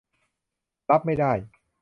[0.89, 1.31] รับไม่ได้